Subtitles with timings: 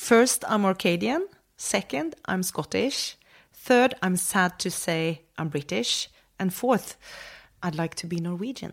[0.00, 1.28] First, I'm Arcadian.
[1.58, 3.16] Second, I'm Scottish.
[3.52, 6.08] Third, I'm sad to say I'm British.
[6.38, 6.96] And fourth,
[7.62, 8.72] I'd like to be Norwegian.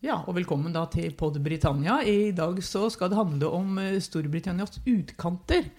[0.00, 2.00] Ja, og velkommen da til Pod Britannia.
[2.02, 5.70] I dag så skal det handle om eh, Storbritannias utkanter.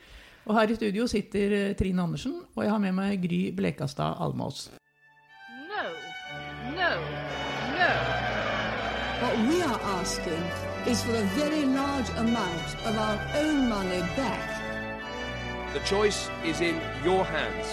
[0.45, 4.15] Og her i studio sitter eh, Trine Andersen, og jeg har med meg Gry Blekastad
[4.23, 4.69] Almås.
[5.67, 5.83] No,
[6.71, 6.93] no,
[7.75, 7.91] no.
[9.19, 10.43] What we are asking
[10.87, 14.58] is for a very large amount of our own money back.
[15.73, 17.67] The choice is in your hands.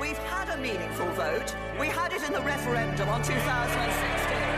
[0.00, 1.54] We've had a meaningful vote.
[1.78, 4.56] We had it in the referendum on 2016.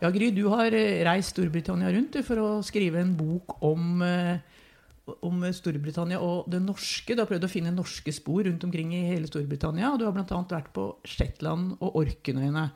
[0.00, 4.02] Ja, Gry, du har eh, reist Storbritannia rundt du, for å skrive en bok om,
[4.02, 4.42] eh,
[5.22, 7.14] om Storbritannia og det norske.
[7.14, 9.92] Du har prøvd å finne norske spor rundt omkring i hele Storbritannia.
[9.92, 10.42] Og du har bl.a.
[10.50, 12.66] vært på Shetland og Orknøyene.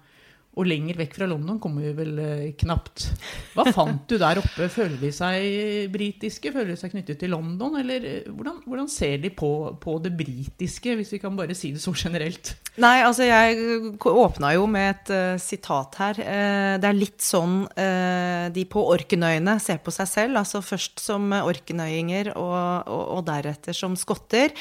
[0.53, 3.07] Og lenger vekk fra London kommer vi vel eh, knapt.
[3.55, 4.67] Hva fant du der oppe?
[4.69, 6.51] Føler de seg britiske?
[6.53, 7.79] Føler de seg knyttet til London?
[7.81, 9.49] Eller eh, hvordan, hvordan ser de på,
[9.81, 12.53] på det britiske, hvis vi kan bare si det så generelt?
[12.85, 16.21] Nei, altså jeg åpna jo med et uh, sitat her.
[16.21, 20.43] Uh, det er litt sånn uh, de på Orkenøyene ser på seg selv.
[20.43, 22.61] Altså først som orkenøyinger og,
[22.93, 24.53] og, og deretter som skotter.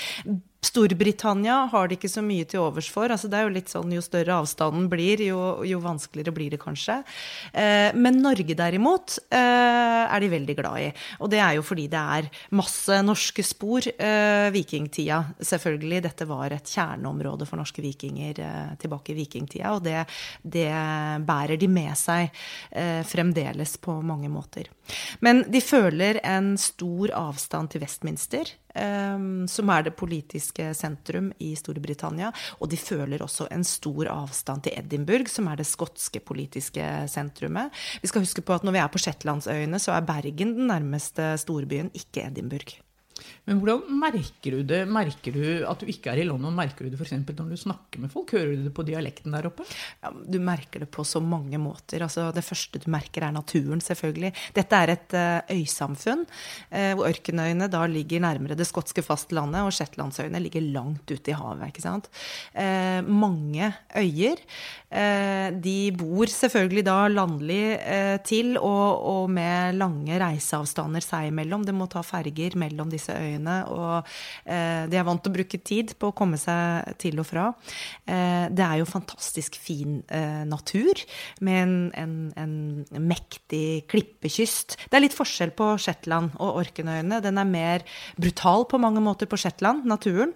[0.61, 3.09] Storbritannia har det ikke så mye til overs for.
[3.09, 6.59] Altså, det er jo litt sånn, Jo større avstanden blir, jo, jo vanskeligere blir det
[6.61, 6.99] kanskje.
[7.49, 10.91] Eh, men Norge derimot eh, er de veldig glad i.
[11.25, 13.89] Og det er jo fordi det er masse norske spor.
[13.89, 16.03] Eh, vikingtida, selvfølgelig.
[16.05, 19.73] Dette var et kjerneområde for norske vikinger eh, tilbake i vikingtida.
[19.73, 20.05] Og det,
[20.45, 20.69] det
[21.25, 22.29] bærer de med seg
[22.69, 24.69] eh, fremdeles på mange måter.
[25.19, 28.55] Men de føler en stor avstand til Westminster.
[28.71, 32.29] Um, som er det politiske sentrum i Storbritannia.
[32.63, 37.75] Og de føler også en stor avstand til Edinburgh, som er det skotske politiske sentrumet.
[37.99, 41.33] Vi skal huske på at når vi er på Shetlandsøyene, så er Bergen den nærmeste
[41.43, 42.79] storbyen, ikke Edinburgh.
[43.49, 44.83] Men hvordan merker du det?
[44.89, 46.53] Merker du at du ikke er i London?
[46.55, 47.15] Merker du det f.eks.
[47.17, 48.33] når du snakker med folk?
[48.37, 49.65] Hører du det på dialekten der oppe?
[50.03, 52.05] Ja, du merker det på så mange måter.
[52.05, 54.31] Altså, det første du merker, er naturen, selvfølgelig.
[54.55, 59.73] Dette er et uh, øysamfunn, uh, hvor Ørkenøyene da ligger nærmere det skotske fastlandet, og
[59.75, 61.67] Shetlandsøyene ligger langt ute i havet.
[61.71, 62.11] ikke sant?
[62.53, 64.39] Uh, mange øyer.
[65.63, 67.79] de bor selvfølgelig da landlig
[68.27, 71.63] til, og, og med lange reiseavstander seg imellom.
[71.63, 74.07] Det må ta ferger mellom disse øyene, og
[74.45, 77.47] eh, de er vant til å bruke tid på å komme seg til og fra.
[78.05, 81.03] Eh, det er jo fantastisk fin eh, natur
[81.45, 82.55] med en, en, en,
[83.11, 84.77] mektig klippekyst.
[84.87, 87.21] Det er litt forskjell på Shetland og Orkenøyene.
[87.23, 87.87] Den er mer
[88.19, 90.35] brutal på mange måter på Shetland, naturen.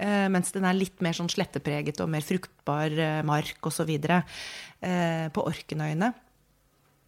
[0.00, 2.94] Mens den er litt mer sånn slettepreget og mer fruktbar
[3.28, 3.90] mark osv.
[4.80, 6.08] På Orkenøyene.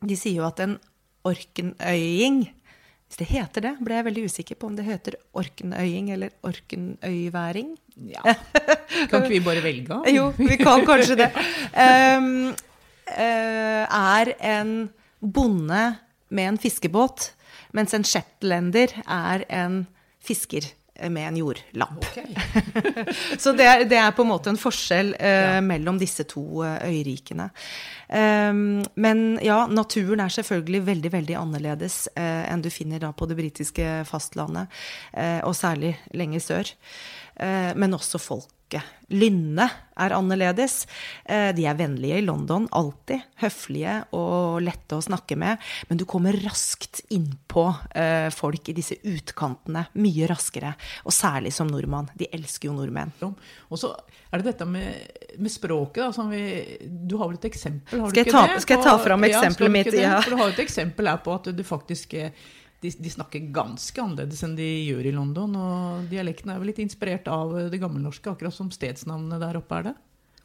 [0.04, 0.76] De sier jo at en
[1.28, 2.44] orkenøying
[3.12, 7.74] hvis det heter det, ble jeg veldig usikker på om det heter orkenøying eller orkenøyværing.
[8.08, 8.22] Ja.
[9.10, 9.98] Kan ikke vi bare velge?
[10.14, 11.26] jo, vi kan kanskje det.
[11.76, 12.54] Um,
[13.12, 14.72] uh, er en
[15.20, 15.82] bonde
[16.32, 17.34] med en fiskebåt,
[17.76, 19.82] mens en shetlender er en
[20.24, 21.98] fisker med en jordlapp.
[21.98, 22.24] Okay.
[23.38, 25.60] så det det er, på en måte en forskjell uh, ja.
[25.64, 27.48] mellom disse to uh, øyrikene.
[28.08, 33.28] Um, men ja, naturen er selvfølgelig veldig veldig annerledes uh, enn du finner da på
[33.30, 34.68] det britiske fastlandet,
[35.46, 36.72] og særlig lenger sør.
[37.76, 38.82] men også folk norske.
[39.12, 39.68] Lynne
[40.00, 40.86] er annerledes.
[41.24, 43.20] Eh, de er vennlige i London, alltid.
[43.42, 45.58] Høflige og lette å snakke med.
[45.88, 49.84] Men du kommer raskt innpå eh, folk i disse utkantene.
[49.94, 50.72] Mye raskere.
[51.04, 52.08] Og særlig som nordmann.
[52.16, 53.12] De elsker jo nordmenn.
[53.22, 53.92] Og så
[54.32, 56.16] er det dette med, med språket.
[56.16, 58.00] Da, vi, du har vel et eksempel?
[58.00, 59.92] Har skal, jeg ta, skal jeg ta fram eksempelet ja, mitt?
[60.00, 60.16] Ja.
[60.22, 62.16] For du har jo et eksempel her på at du faktisk
[62.82, 65.54] de, de, snakker ganske annerledes enn de gjør i London.
[65.58, 69.90] Og dialekten er vel litt inspirert av det gammelnorske, akkurat som stedsnavnene der oppe er
[69.90, 69.94] det?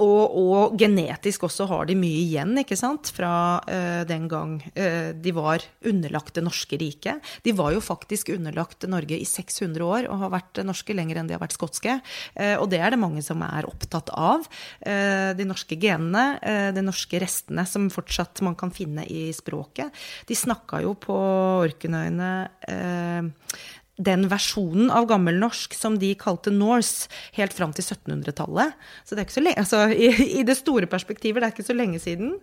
[0.03, 3.31] Og, og, genetisk også har de mye igjen, ikke sant, fra
[3.65, 7.23] uh, den gang uh, de var underlagt det norske riket.
[7.45, 11.29] De var jo faktisk underlagt Norge i 600 år og har vært norske lenger enn
[11.29, 11.97] de har vært skotske.
[12.37, 14.45] Uh, og det er det mange som er opptatt av.
[15.37, 16.37] de norske genene,
[16.73, 19.93] de norske restene som fortsatt man kan finne i språket.
[20.29, 21.17] De snakka jo på
[21.65, 22.31] Orknøyene
[23.97, 28.75] den versjonen av gammelnorsk som de kalte Norse, helt fram til 1700-tallet.
[29.03, 31.67] Så det er ikke så lenge, altså, i, i, det store perspektivet, det er ikke
[31.67, 32.35] så lenge siden.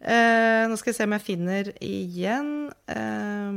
[0.00, 3.50] Uh, nå skal jeg se om jeg finner igjen uh,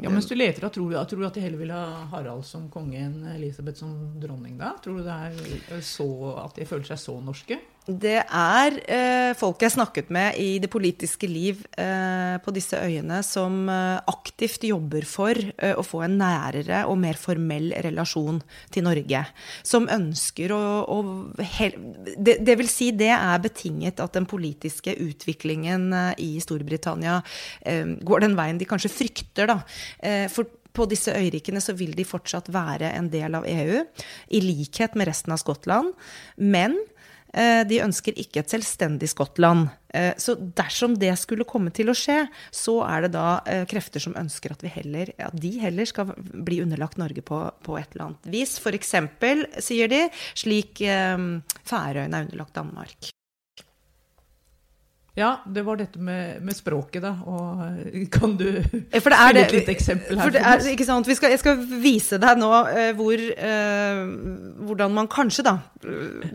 [0.00, 2.70] Ja, Mens du leter, tror du, tror du at de heller vil ha Harald som
[2.72, 4.72] konge enn Elisabeth som dronning, da?
[4.80, 6.08] Tror du det er så,
[6.40, 7.60] at de føler seg så norske?
[7.84, 13.18] Det er eh, folk jeg snakket med i det politiske liv eh, på disse øyene
[13.26, 18.40] som eh, aktivt jobber for eh, å få en nærere og mer formell relasjon
[18.72, 19.20] til Norge.
[19.60, 20.98] Som ønsker å, å
[22.16, 27.18] det, det vil si, det er betinget at den politiske utviklingen eh, i Storbritannia
[27.68, 29.60] eh, går den veien de kanskje frykter, da.
[30.32, 33.84] For på disse øyrikene så vil de fortsatt være en del av EU,
[34.34, 35.92] i likhet med resten av Skottland.
[36.40, 36.74] Men
[37.34, 39.68] de ønsker ikke et selvstendig Skottland.
[39.94, 44.02] Eh, Så dersom det skulle komme til å skje, så er det da eh, krefter
[44.02, 48.10] som ønsker at, heller, at de heller skal bli underlagt Norge på, på et eller
[48.10, 48.58] annet vis.
[48.74, 51.28] Eksempel, sier de, slik eh,
[51.64, 53.13] Færøyene er underlagt Danmark.
[55.14, 57.12] Ja, det var dette med, med språket, da.
[57.30, 60.40] Og eh, kan du Eh, For det er det, et lite eksempel her for det
[60.42, 61.06] er, ikke sant?
[61.06, 64.00] Vi skal, jeg skal vise deg nå eh, hvor, eh,
[64.66, 65.54] hvordan man kanskje da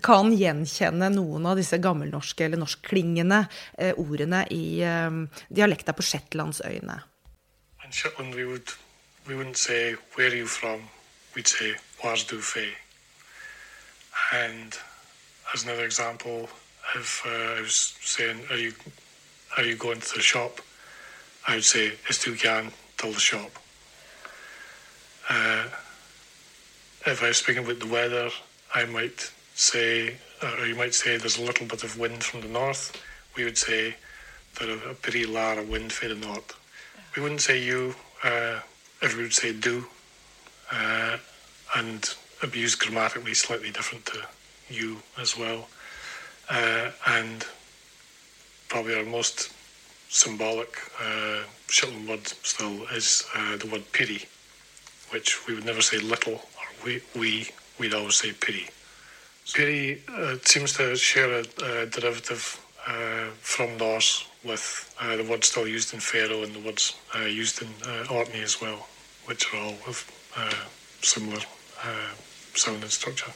[0.06, 3.42] kan gjenkjenne noen av disse gammelnorske eller norskklingende
[3.78, 5.20] eh, ordene i eh,
[5.52, 7.02] dialekta på Shetlandsøyene.
[7.84, 8.72] In Shetland, we would
[9.28, 10.88] we wouldn't say where are you from.
[11.36, 12.70] We'd say where's du fe.
[14.32, 14.78] And
[15.54, 16.48] as another example,
[16.96, 18.74] if uh, I was saying are you
[19.58, 20.62] are you going to the shop,
[21.48, 23.52] I would say is du gan till the shop.
[25.30, 25.66] Uh,
[27.06, 28.30] if I was speaking about the weather,
[28.74, 32.48] I might say, or you might say, there's a little bit of wind from the
[32.48, 32.96] north.
[33.36, 33.96] We would say
[34.58, 36.56] there's a pretty lot of wind from the north.
[37.16, 38.60] We wouldn't say you, uh,
[39.02, 39.86] everyone would say do,
[40.72, 41.18] uh,
[41.76, 44.22] and abuse grammatically slightly different to
[44.70, 45.68] you as well.
[46.50, 47.46] Uh, and
[48.70, 49.52] probably our most
[50.10, 54.26] symbolic uh, Shetland word still is uh, the word pity,
[55.12, 57.48] which we would never say little or we, we
[57.78, 58.68] we'd always say pity.
[59.54, 65.44] Pity uh, seems to share a, a derivative uh, from Norse with uh, the word
[65.44, 66.96] still used in Faroe and the words
[67.28, 67.68] used in
[68.10, 68.88] Orkney as well,
[69.26, 70.06] which are all of
[71.02, 71.40] similar
[72.56, 73.32] sound and structure.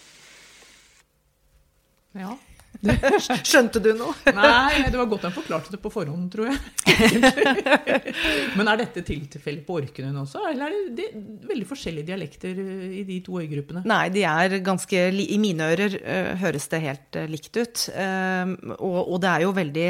[2.14, 2.38] Ja.
[3.48, 4.14] Skjønte du noe?
[4.36, 6.60] Nei, det var godt han forklarte det på forhånd, tror jeg.
[8.58, 12.98] Men er dette tilfellet på Orknøyen også, eller er det, det veldig forskjellige dialekter eh,
[13.00, 13.86] i de to øygruppene?
[13.90, 17.86] Nei, de er ganske I mine ører eh, høres det helt eh, likt ut.
[17.94, 19.88] Um, og, og det er jo veldig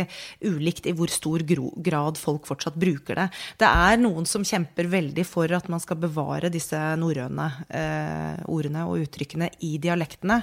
[0.52, 3.28] ulikt i hvor stor grad folk fortsatt bruker det.
[3.62, 7.50] Det er noen som kjemper veldig for at man skal bevare disse norrøne
[8.52, 10.40] ordene og uttrykkene i dialektene.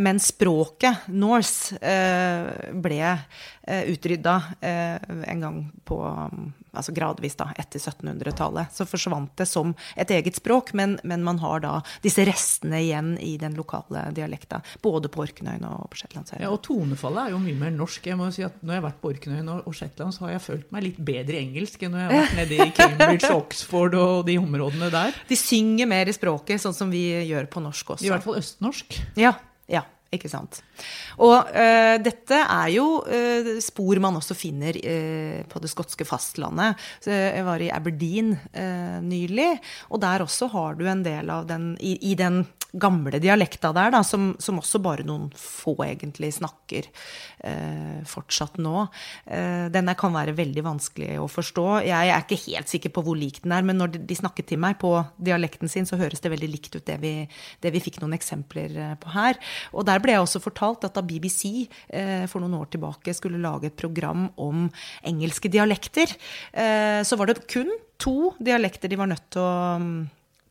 [0.00, 4.96] Men språket, Norse, eh, ble eh, utrydda eh,
[5.32, 8.74] en gang på um, Altså gradvis, da, etter 1700-tallet.
[8.74, 11.70] Så forsvant det som et eget språk, men, men man har da
[12.04, 14.60] disse restene igjen i den lokale dialekta.
[14.84, 16.44] Både på Orknøyene og på Shetlandsøyene.
[16.44, 18.10] Ja, og tonefallet er jo mye mer norsk.
[18.10, 20.36] Jeg må si at Når jeg har vært på Orknøyen og, og Shetland, så har
[20.36, 23.32] jeg følt meg litt bedre i engelsk enn når jeg har vært nede i Cambridge,
[23.40, 25.20] Oxford og de områdene der.
[25.32, 28.04] De synger mer i språket, sånn som vi gjør på norsk også.
[28.04, 29.00] I hvert fall østnorsk.
[29.16, 29.32] Ja,
[29.72, 30.60] ja, ikke sant.
[31.18, 36.78] Og uh, dette er jo uh, spor man også finner uh, på det skotske fastlandet.
[37.02, 38.34] Så jeg var i Aberdeen
[39.06, 39.50] nylig,
[39.90, 42.44] og der også har du en del av den i, i den
[42.80, 46.88] gamle dialekta der, da, som, som også bare noen få egentlig snakker
[47.46, 48.86] eh, fortsatt nå.
[49.24, 51.66] Eh, den kan være veldig vanskelig å forstå.
[51.86, 54.50] Jeg er ikke helt sikker på hvor lik den er, men når de, de snakket
[54.52, 57.14] til meg på dialekten sin, så høres det veldig likt ut det vi,
[57.64, 59.40] det vi fikk noen eksempler eh, på her.
[59.74, 63.42] Og der ble jeg også fortalt at da BBC eh, for noen år tilbake skulle
[63.42, 64.66] lage et program om
[65.06, 66.12] engelske dialekter,
[66.52, 69.98] eh, så var det kun to dialekter de var nødt til å mm,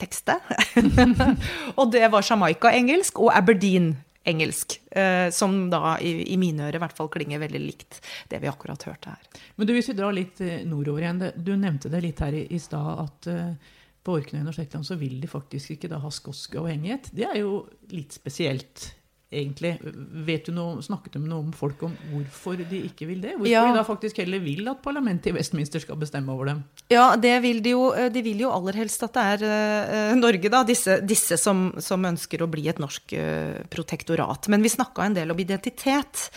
[0.02, 0.38] tekste.
[1.80, 4.80] og det var Jamaica-engelsk og Aberdeen-engelsk.
[4.92, 8.52] Eh, som da i, i mine ører i hvert fall klinger veldig likt det vi
[8.52, 9.42] akkurat hørte her.
[9.56, 12.46] Men du, hvis vi drar litt eh, nordover igjen, du nevnte det litt her i,
[12.56, 13.74] i stad at eh,
[14.06, 17.10] på Orknøyen og Shetland så vil de faktisk ikke da ha skotsk avhengighet.
[17.16, 18.92] Det er jo litt spesielt,
[19.32, 19.75] egentlig.
[20.25, 23.36] Vet du noe, Snakket du med noen folk om hvorfor de ikke vil det?
[23.36, 23.65] Hvorfor Ja.
[23.67, 26.63] de da faktisk heller vil at parlamentet i Westminster skal bestemme over dem?
[26.89, 27.89] Ja, det vil de jo.
[28.12, 29.46] De vil jo aller helst at det er
[30.12, 30.63] uh, Norge, da.
[30.63, 34.48] Disse, disse som, som ønsker å bli et norsk uh, protektorat.
[34.53, 36.29] Men vi snakka en del om identitet.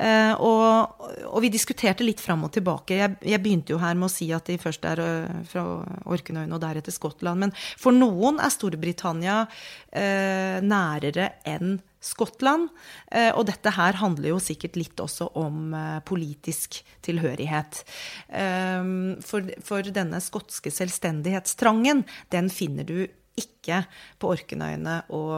[0.00, 2.96] Uh, og, og vi diskuterte litt fram og tilbake.
[3.00, 5.64] Jeg, jeg begynte jo her med å si at de først er eh, fra
[6.06, 7.46] Orknøyene og deretter Skottland.
[7.46, 9.42] Men for noen er Storbritannia
[9.90, 12.70] eh, nærere enn Skottland.
[13.10, 17.82] Eh, og dette her handler jo sikkert litt også om eh, politisk tilhørighet.
[18.28, 18.90] Eh,
[19.26, 22.98] for, for denne skotske selvstendighetstrangen, den finner du
[23.36, 23.82] ikke
[24.20, 25.34] på Orknøyene og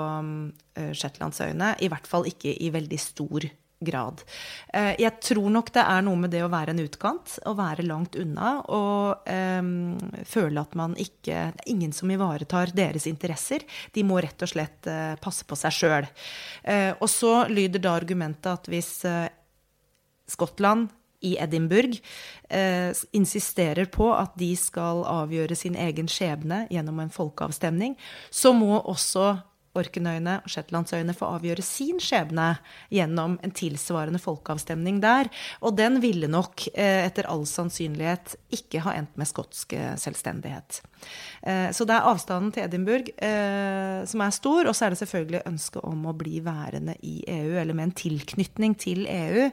[0.79, 1.75] eh, Shetlandsøyene.
[1.83, 3.65] I hvert fall ikke i veldig stor grad.
[3.81, 7.87] Eh, Jeg tror nok det er noe med det å være en utkant, å være
[7.87, 9.95] langt unna og um,
[10.27, 13.63] føle at man ikke Det er ingen som ivaretar deres interesser.
[13.95, 16.07] De må rett og slett eh, passe på seg sjøl.
[16.65, 19.05] Eh, og så lyder da argumentet at hvis
[20.29, 20.89] Skottland
[21.21, 21.99] i Edinburgh
[22.49, 27.97] eh, insisterer på at de skal avgjøre sin egen skjebne gjennom en folkeavstemning,
[28.31, 29.37] så må også
[29.79, 32.51] Orknøyene og Shetlandsøyene få avgjøre sin skjebne
[32.95, 35.31] gjennom en tilsvarende folkeavstemning der.
[35.63, 40.83] Og den ville nok eh, etter all sannsynlighet ikke ha endt med skotsk eh, selvstendighet.
[41.43, 45.01] Eh, så det er avstanden til Edinburgh eh, som er stor, og så er det
[45.03, 49.49] selvfølgelig ønsket om å bli værende i EU, eller med en tilknytning til EU,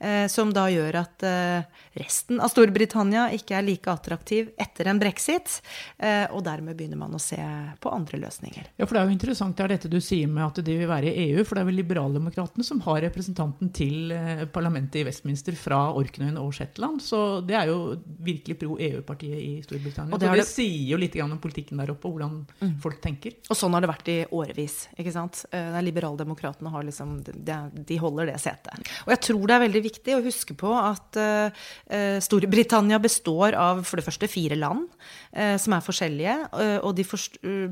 [0.00, 1.24] eh, som da gjør at
[1.96, 5.58] resten av Storbritannia ikke er like attraktiv etter en brexit,
[6.32, 7.38] og dermed begynner man å se
[7.80, 8.68] på andre løsninger.
[8.76, 10.88] Ja, for Det er jo interessant det er dette du sier med at de vil
[10.88, 11.44] være i EU.
[11.44, 14.12] For det er vel liberaldemokratene som har representanten til
[14.52, 17.00] parlamentet i Westminster fra Orknøyene og Shetland.
[17.04, 20.12] Så det er jo virkelig pro EU-partiet i Storbritannia.
[20.12, 20.52] Og det det, har det det-
[20.86, 23.36] sier jo litt om politikken der oppe, og hvordan folk tenker.
[23.50, 24.76] Og sånn har det vært i årevis.
[24.96, 25.44] ikke sant?
[25.50, 28.86] Eh, Liberaldemokratene har liksom, de, de holder det setet.
[29.06, 33.82] Og jeg tror det er veldig viktig å huske på at eh, Storbritannia består av
[33.86, 34.86] for det første fire land
[35.36, 37.04] uh, som er forskjellige, uh, og de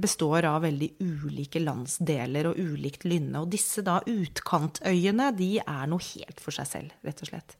[0.00, 3.42] består av veldig ulike landsdeler og ulikt lynne.
[3.42, 7.58] Og disse da utkantøyene, de er noe helt for seg selv, rett og slett.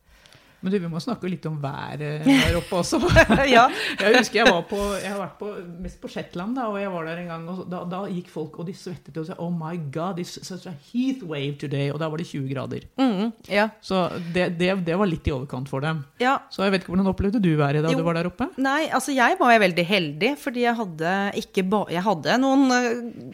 [0.65, 3.01] Men du, vi må snakke litt om været der oppe også.
[3.55, 3.67] Ja.
[4.01, 5.51] Jeg husker jeg var på, jeg har vært på,
[5.85, 8.57] mest på Shetland, da, og jeg var der en gang, og da, da gikk folk,
[8.63, 11.91] og de svettet og sa Oh my God, it's such a heat wave today.
[11.93, 12.87] Og da var det 20 grader.
[13.01, 13.69] Mm, ja.
[13.85, 16.03] Så det, det, det var litt i overkant for dem.
[16.23, 16.39] ja.
[16.55, 17.99] Så jeg vet ikke hvordan opplevde du været da Jo.
[18.01, 18.49] du var der oppe?
[18.63, 22.91] Nei, altså jeg var veldig heldig, fordi jeg hadde, ikke jeg hadde noen eh,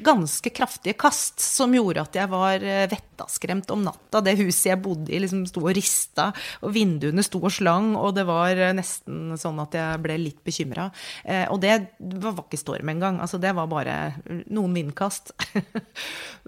[0.06, 2.84] ganske kraftige kast som gjorde at jeg var eh,
[3.20, 4.20] vettaskremt om natta.
[4.20, 6.30] Det huset jeg bodde i liksom sto og rista,
[6.62, 10.40] og vinduene sto og slang, og det var eh, nesten sånn at jeg ble litt
[10.44, 10.90] bekymra.
[11.24, 14.14] Eh, og det var ikke storm engang, altså det var bare
[14.50, 15.34] noen vindkast.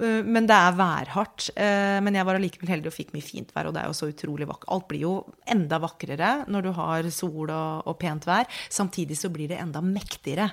[0.03, 1.51] Eh, men det er værhardt.
[1.53, 4.07] Men jeg var allikevel heldig og fikk mye fint vær, og det er jo så
[4.09, 4.71] utrolig vakkert.
[4.73, 5.11] Alt blir jo
[5.53, 8.49] enda vakrere når du har sol og, og pent vær.
[8.73, 10.49] Samtidig så blir det enda mektigere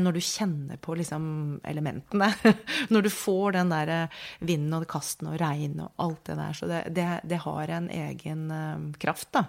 [0.00, 1.28] når du kjenner på liksom
[1.68, 2.30] elementene.
[2.94, 3.92] når du får den der
[4.40, 6.56] vinden og kasten og regn og alt det der.
[6.56, 9.46] Så det, det, det har en egen eh, kraft, da.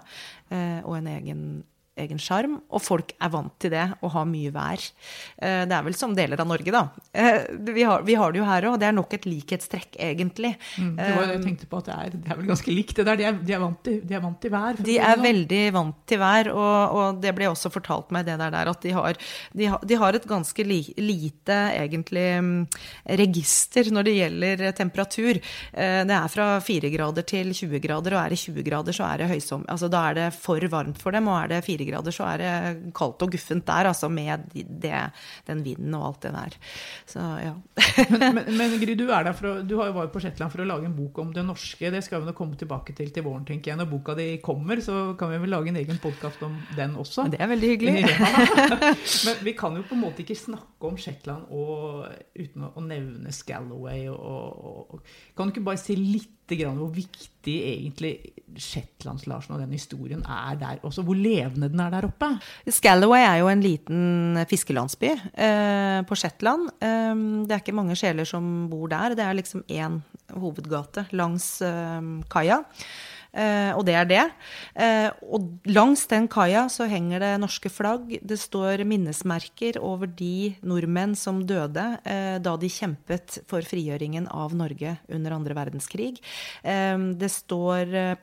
[0.50, 1.44] Eh, og en egen
[2.00, 4.80] egen sjarm, og folk er vant til det og har mye vær.
[5.42, 6.88] Eh, Det er vel som deler av Norge, da.
[7.12, 9.96] Eh, Vi har, vi har det jo her òg, og det er nok et likhetstrekk,
[9.98, 10.56] egentlig.
[10.78, 12.96] Mm, det var det jeg tenkte på at det er, det er vel ganske likt
[12.96, 13.16] det der.
[13.16, 14.80] De er, de er, vant, til, de er vant til vær.
[14.82, 15.22] De er sånn.
[15.26, 18.80] veldig vant til vær, og, og det ble også fortalt meg det der, der at
[18.82, 19.20] de har,
[19.52, 22.66] de har, de har et ganske li, lite egentlig mm,
[23.20, 25.40] register når det gjelder temperatur.
[25.72, 29.04] Eh, Det er fra 4 grader til 20 grader, og er det 20 grader, så
[29.12, 29.64] er det høysom...
[29.68, 32.42] Altså da er det for varmt for dem, og er det 4 grader, så er
[32.42, 32.52] det
[32.96, 34.98] kaldt og guffent der, altså med det,
[35.48, 36.58] den vinden og alt det der.
[37.08, 37.54] Så ja.
[38.12, 40.64] men, men, Gry, du er der for å, du har jo vært på Shetland for
[40.64, 41.92] å lage en bok om det norske.
[41.92, 43.80] Det skal vi nå komme tilbake til til våren, tenker jeg.
[43.80, 47.28] Når boka di kommer, så kan vi vel lage en egen podkast om den også.
[47.32, 48.04] Det er veldig hyggelig.
[49.26, 52.06] Men vi kan jo på en måte ikke snakke om Shetland og,
[52.38, 54.06] uten å nevne Scalloway.
[54.12, 58.12] Og, og, og, kan du ikke bare si litt grann hvor viktig egentlig
[58.58, 60.80] Shetlands-Larsen og den historien er der?
[60.86, 62.28] Også hvor levende den er der oppe?
[62.68, 66.68] Scalloway er jo en liten fiskelandsby eh, på Shetland.
[66.82, 67.14] Eh,
[67.46, 69.16] det er ikke mange sjeler som bor der.
[69.18, 70.00] Det er liksom én
[70.32, 72.62] hovedgate langs eh, kaia.
[73.32, 74.24] Eh, og det er det.
[74.76, 78.18] Eh, og langs den kaia så henger det norske flagg.
[78.20, 84.52] Det står minnesmerker over de nordmenn som døde eh, da de kjempet for frigjøringen av
[84.56, 86.14] Norge under andre verdenskrig.
[86.62, 88.14] Det står eh,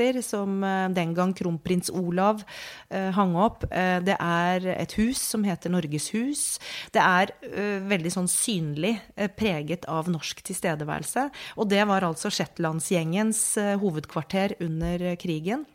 [0.00, 2.42] plaketter som eh, den gang kronprins Olav
[2.90, 3.64] eh, hang opp.
[3.70, 6.58] Eh, det er et hus som heter Norges hus.
[6.92, 7.30] Det er
[7.86, 8.98] veldig sånn synlig
[9.36, 11.30] preget av norsk tilstedeværelse.
[11.56, 15.66] Og det var altså Shetlandsgjengens hovedkvarter under krigen.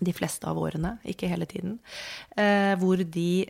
[0.00, 1.78] De fleste av årene, ikke hele tiden.
[2.80, 3.44] Hvor de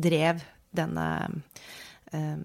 [0.00, 0.42] drev
[0.76, 1.06] denne
[2.12, 2.42] eh,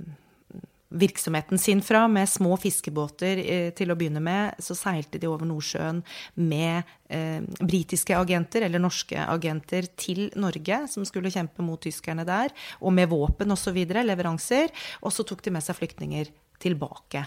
[0.96, 4.56] virksomheten sin fra, med små fiskebåter eh, til å begynne med.
[4.64, 6.02] Så seilte de over Nordsjøen
[6.40, 12.54] med eh, britiske agenter, eller norske agenter, til Norge, som skulle kjempe mot tyskerne der,
[12.82, 14.74] og med våpen osv., leveranser.
[15.04, 16.32] Og så tok de med seg flyktninger
[16.62, 17.22] tilbake.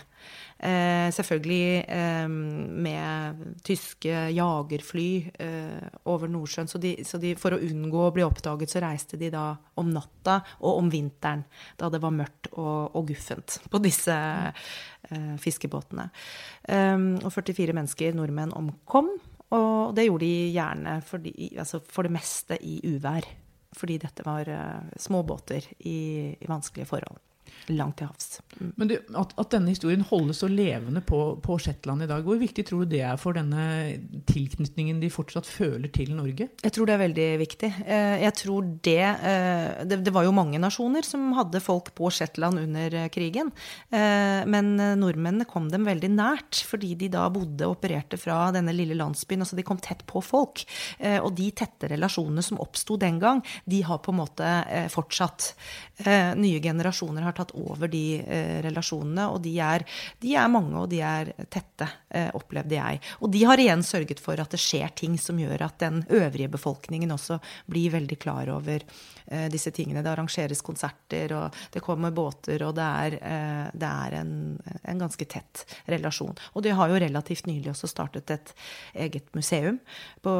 [0.58, 5.08] Eh, selvfølgelig eh, med tyske jagerfly
[5.38, 6.70] eh, over Nordsjøen.
[6.70, 9.92] Så, de, så de, for å unngå å bli oppdaget, så reiste de da om
[9.94, 11.44] natta og om vinteren,
[11.78, 16.08] da det var mørkt og, og guffent på disse eh, fiskebåtene.
[16.68, 19.14] Eh, og 44 mennesker, nordmenn, omkom.
[19.54, 23.24] Og det gjorde de gjerne for, de, altså for det meste i uvær.
[23.78, 27.20] Fordi dette var eh, små båter i, i vanskelige forhold.
[27.68, 28.38] Langt til havs.
[28.58, 28.72] Mm.
[28.76, 32.38] Men du, at, at, denne historien holdes så levende på, på, Shetland i dag, hvor
[32.40, 33.64] viktig tror du det er for denne
[34.30, 36.48] tilknytningen de fortsatt føler til Norge?
[36.62, 37.70] Jeg tror det er veldig viktig.
[37.86, 42.10] Eh, jeg tror det eh, Det, det var jo mange nasjoner som hadde folk på
[42.14, 43.52] Shetland under eh, krigen.
[43.88, 48.96] Men nordmennene kom dem veldig nært, fordi de da bodde og opererte fra denne lille
[48.98, 49.42] landsbyen.
[49.44, 50.64] altså De kom tett på folk.
[51.22, 54.50] Og de tette relasjonene som oppsto den gang, de har på en måte
[54.92, 55.50] fortsatt.
[56.38, 59.28] Nye generasjoner har tatt over de eh, relasjonene.
[59.32, 59.84] Og de er,
[60.22, 63.02] de er, mange, og de er tette, eh, opplevde jeg.
[63.22, 66.50] Og de har igjen sørget for at det skjer ting som gjør at den øvrige
[66.52, 67.40] befolkningen også
[67.70, 70.04] blir veldig klar over eh, disse tingene.
[70.04, 73.18] Det arrangeres konserter, og det kommer båter, og det er,
[73.74, 74.32] det er en,
[74.82, 76.36] en, ganske tett relasjon.
[76.54, 78.52] Og de har jo relativt nylig også startet et
[79.06, 79.78] eget museum
[80.22, 80.32] på,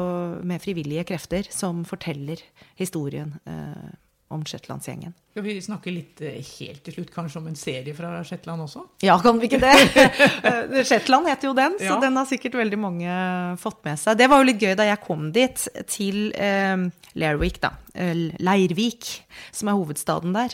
[0.43, 2.41] med frivillige krefter som forteller
[2.79, 3.89] historien eh,
[4.29, 5.13] om Shetlandsgjengen.
[5.33, 8.83] Skal vi snakke litt eh, helt til slutt kanskje om en serie fra Shetland også?
[9.05, 9.75] Ja, kan vi ikke det?
[10.49, 11.97] Eh, Shetland heter jo den, så ja.
[12.01, 13.15] den har sikkert veldig mange
[13.61, 14.17] fått med seg.
[14.19, 16.87] Det var jo litt gøy da jeg kom dit, til eh,
[17.19, 17.73] Lerwick, da.
[17.99, 19.07] Eh, Leirvik,
[19.51, 20.53] som er hovedstaden der.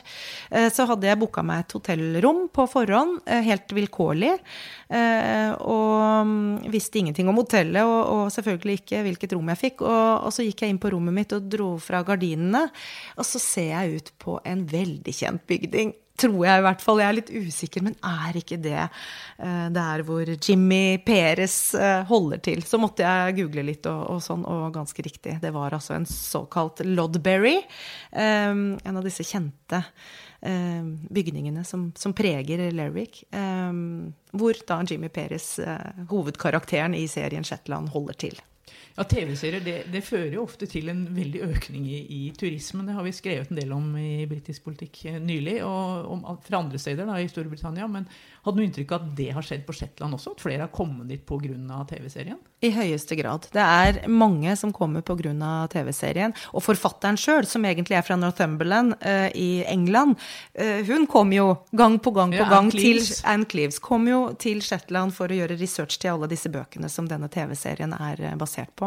[0.50, 4.38] Eh, så hadde jeg booka meg et hotellrom på forhånd, eh, helt vilkårlig.
[4.86, 9.82] Og mm, visste ingenting om hotellet, og, og, selvfølgelig ikke hvilket rom jeg fikk.
[9.84, 12.68] Og, og så gikk jeg inn på rommet mitt og dro fra gardinene,
[13.18, 15.94] og så ser jeg ut på en veldig kjent bygning.
[16.16, 17.02] Tror jeg i hvert fall.
[17.02, 22.40] Jeg er litt usikker, men er ikke det uh, der hvor Jimmy Peres uh, holder
[22.46, 22.64] til?
[22.64, 25.36] Så måtte jeg google litt, og, og, sånn, og ganske riktig.
[25.44, 27.58] Det var altså en såkalt Lodberry.
[28.16, 29.84] Um, en av disse kjente
[30.40, 33.26] um, bygningene som, som, preger Lerwick.
[33.36, 38.40] Um, hvor da Jimmy Peres, uh, hovedkarakteren i serien Shetland, holder til.
[38.96, 42.86] Ja, TV-serier det, det, fører jo ofte til en veldig økning i, i, turismen.
[42.88, 46.62] Det har vi skrevet en del om i britisk politikk eh, nylig, og om, fra
[46.62, 47.90] andre steder da, i Storbritannia.
[47.92, 48.08] Men
[48.46, 50.38] hadde du inntrykk av at det har skjedd på Shetland også?
[50.38, 51.82] At flere har kommet dit pga.
[51.90, 52.40] TV-serien?
[52.64, 53.50] I høyeste grad.
[53.52, 55.34] Det er mange som kommer pga.
[55.76, 56.32] TV-serien.
[56.56, 60.16] Og forfatteren sjøl, som egentlig er fra Northumberland uh, i England,
[60.56, 63.82] uh, hun kom jo gang på gang på ja, gang til Anne Cleves.
[63.84, 67.92] Kom jo til Shetland for å gjøre research til alle disse bøkene som denne TV-serien
[67.98, 68.85] er basert på.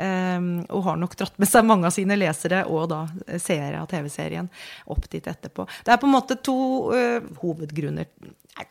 [0.00, 3.02] Um, og har nok dratt med seg mange av sine lesere og da
[3.40, 4.50] seere av TV-serien
[4.90, 5.66] opp dit etterpå.
[5.84, 6.58] Det er på en måte to
[7.40, 8.08] hovedgrunner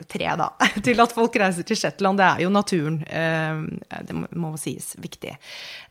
[0.08, 0.49] tre, da,
[0.86, 2.19] til at folk reiser til Shetland.
[2.19, 2.99] Det er jo naturen.
[3.08, 5.36] Eh, det må sies viktig.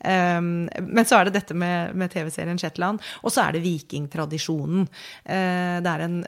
[0.01, 3.03] Eh, men så er det dette med, TV-serien Shetland.
[3.23, 4.87] Og så er det vikingtradisjonen.
[5.25, 6.19] Eh, det er en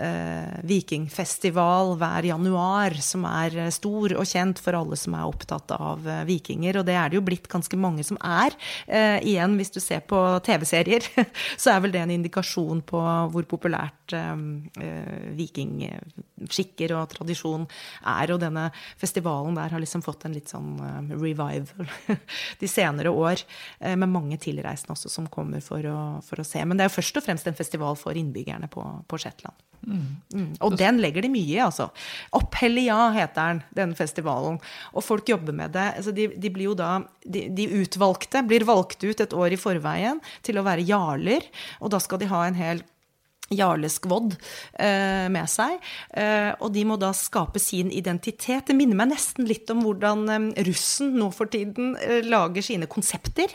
[0.66, 6.80] vikingfestival hver januar som er stor og kjent for alle som er opptatt av vikinger.
[6.80, 8.56] Og det er det jo blitt ganske mange som er.
[9.26, 11.06] Igjen, hvis du ser på TV-serier,
[11.62, 13.00] så er vel det en indikasjon på
[13.32, 14.14] hvor populært
[15.36, 17.66] vikingskikker og tradisjon
[18.00, 18.32] er.
[18.34, 18.68] Og denne
[19.00, 21.88] festivalen der har liksom fått en litt sånn eh, revival
[22.62, 23.42] de senere år.
[23.80, 26.62] Uh, med mange tilreisende også som kommer for å, for å, se.
[26.64, 29.56] Men det er jo først og fremst en festival for innbyggerne på, på Shetland.
[29.80, 30.16] Mm.
[30.34, 30.48] Mm.
[30.60, 31.88] Og den legger de mye i, altså.
[32.36, 34.58] Opphellia heter den, denne festivalen.
[34.92, 35.86] Og folk jobber med det.
[36.00, 36.90] Altså de, de, blir jo da
[37.24, 41.46] de, de, utvalgte blir valgt ut et år i forveien til å være jarler.
[41.80, 42.82] Og da skal de ha en hel
[43.50, 44.36] jarleskvodd
[44.78, 45.78] eh, med seg.
[46.14, 48.68] Eh, og de må da skape sin identitet.
[48.68, 52.86] Det minner meg nesten litt om hvordan eh, russen nå for tiden eh, lager sine
[52.90, 53.50] konsepter.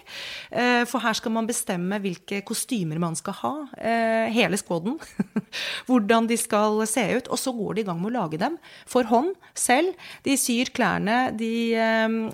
[0.51, 3.53] Eh, for her skal man bestemme hvilke kostymer man skal ha.
[3.79, 4.99] Eh, hele skvodden.
[5.89, 7.31] hvordan de skal se ut.
[7.31, 9.95] Og så går de i gang med å lage dem for hånd selv.
[10.27, 11.53] De syr klærne, de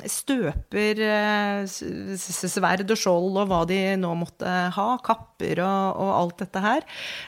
[0.10, 0.98] støper
[1.68, 4.90] sverd og skjold og hva de nå måtte ha.
[5.06, 6.86] Kapper og, og alt dette her.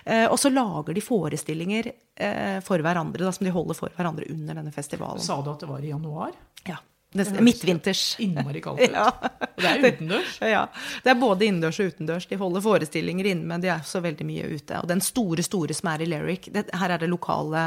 [0.09, 4.27] Eh, og så lager de forestillinger eh, for hverandre, da, som de holder for hverandre
[4.33, 5.21] under denne festivalen.
[5.23, 6.33] Sa du at det var i januar?
[6.67, 6.79] Ja.
[7.13, 8.15] Det, midtvinters.
[8.19, 8.89] Innmari kaldt ut.
[8.93, 9.05] Ja.
[9.53, 10.37] Og det er utendørs?
[10.41, 10.63] Ja.
[11.03, 12.25] Det er både innendørs og utendørs.
[12.29, 14.79] De holder forestillinger inne, men de er så veldig mye ute.
[14.81, 17.61] Og den store, store som er i Lyric det, Her er det lokale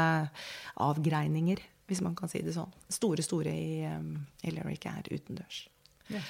[0.83, 2.73] avgreininger, hvis man kan si det sånn.
[2.91, 5.63] Store, store i, um, i Lyric er utendørs.
[6.11, 6.21] Ja.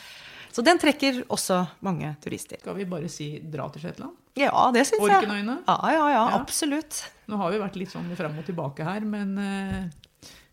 [0.54, 2.62] Så den trekker også mange turister.
[2.62, 4.16] Skal vi bare si dra til Shetland?
[4.38, 5.22] Ja, det syns jeg.
[5.22, 5.60] Orkenøyne?
[5.68, 7.04] Ja, ja, ja, absolutt.
[7.28, 9.88] Nå har vi vært litt sånn fram og tilbake her, men uh,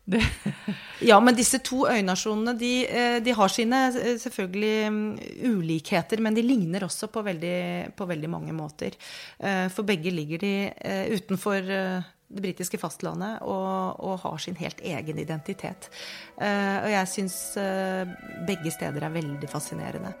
[0.05, 0.19] Det,
[1.09, 5.05] Ja, men disse to øynasjonene de, eh, de har sine eh, selvfølgelig mm,
[5.49, 8.93] ulikheter, men de ligner også på veldig, på veldig mange måter.
[9.39, 14.55] Eh, For begge ligger de eh, utenfor eh, det britiske fastlandet og, og har sin
[14.61, 15.89] helt egen identitet.
[16.37, 18.05] Eh, Og jeg syns eh,
[18.47, 20.13] begge steder er veldig fascinerende.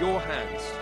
[0.00, 0.79] Your hands.